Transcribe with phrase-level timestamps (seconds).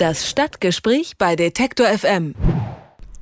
[0.00, 2.34] Das Stadtgespräch bei Detektor FM.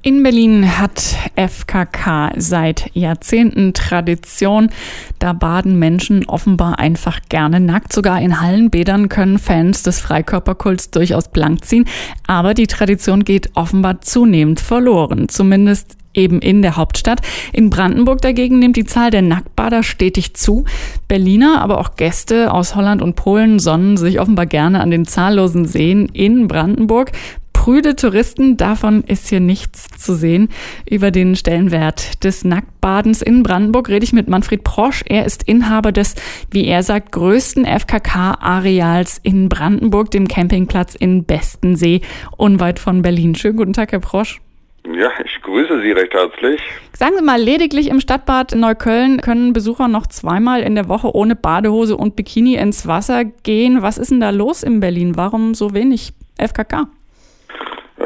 [0.03, 4.71] In Berlin hat FKK seit Jahrzehnten Tradition.
[5.19, 7.93] Da baden Menschen offenbar einfach gerne nackt.
[7.93, 11.85] Sogar in Hallenbädern können Fans des Freikörperkults durchaus blank ziehen.
[12.29, 15.29] Aber die Tradition geht offenbar zunehmend verloren.
[15.29, 17.21] Zumindest eben in der Hauptstadt.
[17.53, 20.65] In Brandenburg dagegen nimmt die Zahl der Nacktbader stetig zu.
[21.07, 25.65] Berliner, aber auch Gäste aus Holland und Polen sonnen sich offenbar gerne an den zahllosen
[25.65, 27.13] Seen in Brandenburg.
[27.53, 30.49] Prüde Touristen, davon ist hier nichts zu sehen.
[30.89, 35.03] Über den Stellenwert des Nacktbadens in Brandenburg rede ich mit Manfred Prosch.
[35.07, 36.15] Er ist Inhaber des,
[36.51, 42.01] wie er sagt, größten FKK-Areals in Brandenburg, dem Campingplatz in Bestensee,
[42.37, 43.35] unweit von Berlin.
[43.35, 44.41] Schönen guten Tag, Herr Prosch.
[44.87, 46.61] Ja, ich grüße Sie recht herzlich.
[46.95, 51.37] Sagen Sie mal, lediglich im Stadtbad Neukölln können Besucher noch zweimal in der Woche ohne
[51.37, 53.83] Badehose und Bikini ins Wasser gehen.
[53.83, 55.17] Was ist denn da los in Berlin?
[55.17, 56.89] Warum so wenig FKK?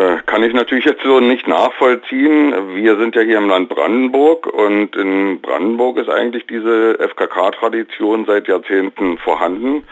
[0.02, 2.74] Äh, kann ich natürlich jetzt so nicht nachvollziehen.
[2.74, 8.48] Wir sind ja hier im Land Brandenburg und in Brandenburg ist eigentlich diese FKK-Tradition seit
[8.48, 9.84] Jahrzehnten vorhanden.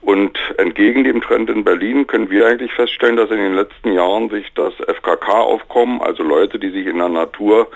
[0.00, 4.30] Und entgegen dem Trend in Berlin können wir eigentlich feststellen, dass in den letzten Jahren
[4.30, 7.68] sich das FKK-Aufkommen, also Leute, die sich in der Natur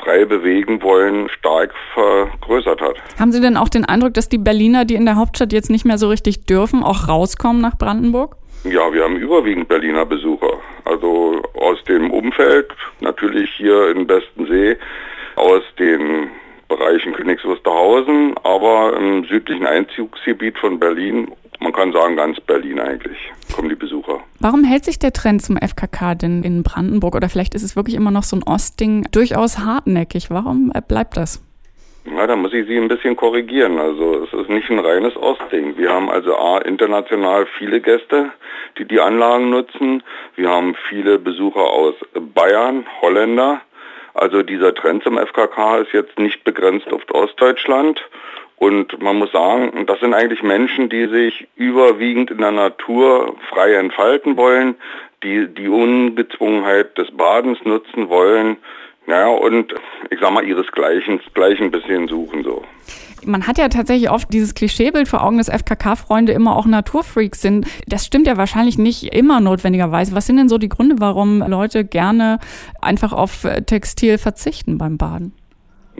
[0.00, 2.96] frei bewegen wollen, stark vergrößert hat.
[3.18, 5.84] Haben Sie denn auch den Eindruck, dass die Berliner, die in der Hauptstadt jetzt nicht
[5.84, 8.36] mehr so richtig dürfen, auch rauskommen nach Brandenburg?
[8.64, 10.58] Ja, wir haben überwiegend Berliner Besucher.
[10.84, 12.68] Also aus dem Umfeld,
[13.00, 14.76] natürlich hier in Bestensee,
[15.36, 16.28] aus den
[16.68, 21.32] Bereichen Königs Wusterhausen, aber im südlichen Einzugsgebiet von Berlin
[21.62, 23.18] man kann sagen, ganz Berlin eigentlich
[23.54, 23.91] kommen die Besucher.
[24.42, 27.94] Warum hält sich der Trend zum FKK denn in Brandenburg oder vielleicht ist es wirklich
[27.94, 30.30] immer noch so ein Ostding durchaus hartnäckig?
[30.30, 31.40] Warum bleibt das?
[32.04, 33.78] Ja, da muss ich Sie ein bisschen korrigieren.
[33.78, 35.78] Also es ist nicht ein reines Ostding.
[35.78, 38.32] Wir haben also A, international viele Gäste,
[38.78, 40.02] die die Anlagen nutzen.
[40.34, 41.94] Wir haben viele Besucher aus
[42.34, 43.60] Bayern, Holländer.
[44.14, 48.00] Also dieser Trend zum FKK ist jetzt nicht begrenzt auf Ostdeutschland.
[48.62, 53.74] Und man muss sagen, das sind eigentlich Menschen, die sich überwiegend in der Natur frei
[53.74, 54.76] entfalten wollen,
[55.24, 58.56] die die Ungezwungenheit des Badens nutzen wollen,
[59.08, 59.74] ja, und
[60.10, 62.62] ich sag mal, ihresgleichen gleich ein bisschen suchen so.
[63.24, 67.66] Man hat ja tatsächlich oft dieses Klischeebild vor Augen, dass FKK-Freunde immer auch Naturfreaks sind.
[67.88, 70.14] Das stimmt ja wahrscheinlich nicht immer notwendigerweise.
[70.14, 72.38] Was sind denn so die Gründe, warum Leute gerne
[72.80, 75.34] einfach auf Textil verzichten beim Baden?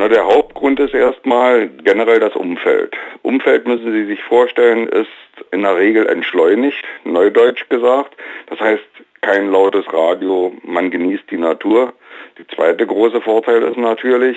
[0.03, 2.93] Na, der Hauptgrund ist erstmal generell das Umfeld.
[3.23, 5.07] Umfeld müssen Sie sich vorstellen, ist
[5.53, 8.17] in der Regel entschleunigt, neudeutsch gesagt.
[8.49, 8.83] Das heißt,
[9.21, 11.93] kein lautes Radio, man genießt die Natur.
[12.37, 14.37] Die zweite große Vorteil ist natürlich,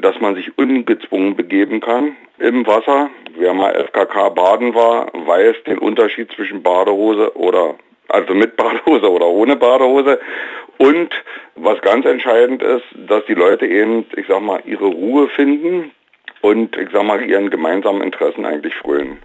[0.00, 3.10] dass man sich ungezwungen begeben kann im Wasser.
[3.36, 7.74] Wer mal FKK baden war, weiß den Unterschied zwischen Badehose oder
[8.08, 10.20] also mit Badehose oder ohne Badehose.
[10.82, 11.10] Und
[11.54, 15.92] was ganz entscheidend ist, dass die Leute eben, ich sag mal, ihre Ruhe finden
[16.40, 19.18] und ich sag mal, ihren gemeinsamen Interessen eigentlich frönen.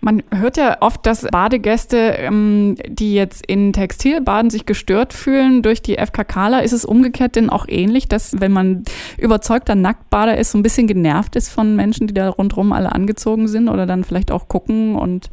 [0.00, 5.82] Man hört ja oft, dass Badegäste, ähm, die jetzt in Textilbaden sich gestört fühlen durch
[5.82, 6.62] die FKKler.
[6.62, 8.84] Ist es umgekehrt denn auch ähnlich, dass wenn man
[9.16, 13.48] überzeugter Nacktbader ist, so ein bisschen genervt ist von Menschen, die da rundherum alle angezogen
[13.48, 15.28] sind oder dann vielleicht auch gucken und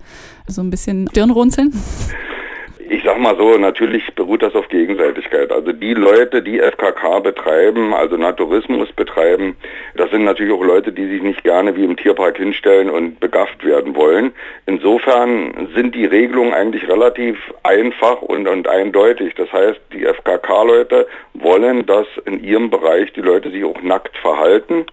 [0.48, 1.72] so ein bisschen Stirnrunzeln?
[2.88, 5.52] Ich sag mal so, natürlich beruht das auf Gegenseitigkeit.
[5.52, 9.56] Also die Leute, die FKK betreiben, also Naturismus betreiben,
[9.96, 13.66] das sind natürlich auch Leute, die sich nicht gerne wie im Tierpark hinstellen und begafft
[13.66, 14.34] werden wollen.
[14.68, 19.34] Insofern sind die Regelungen eigentlich relativ einfach und, und eindeutig.
[19.34, 24.86] Das heißt, die FKK-Leute wollen, dass in ihrem Bereich die Leute sich auch nackt verhalten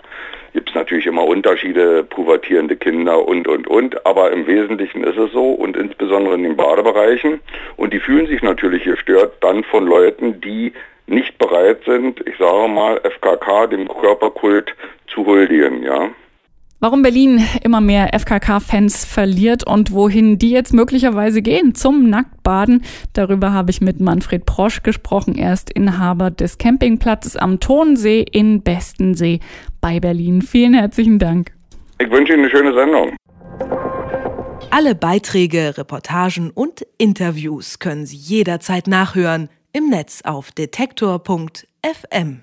[0.53, 4.07] gibt es natürlich immer Unterschiede, pubertierende Kinder und, und, und.
[4.07, 7.41] Aber im Wesentlichen ist es so und insbesondere in den Badebereichen.
[7.77, 10.73] Und die fühlen sich natürlich gestört dann von Leuten, die
[11.07, 14.75] nicht bereit sind, ich sage mal, FKK, dem Körperkult
[15.09, 16.11] zu huldigen, ja.
[16.85, 22.83] Warum Berlin immer mehr FKK-Fans verliert und wohin die jetzt möglicherweise gehen zum Nacktbaden,
[23.13, 25.37] darüber habe ich mit Manfred Prosch gesprochen.
[25.39, 29.39] Er ist Inhaber des Campingplatzes am Tonsee in Bestensee
[29.81, 30.43] bei Berlin.
[30.43, 31.53] Vielen herzlichen Dank.
[32.01, 33.17] Ich wünsche Ihnen eine schöne Sendung.
[34.71, 42.43] Alle Beiträge, Reportagen und Interviews können Sie jederzeit nachhören im Netz auf detektor.fm.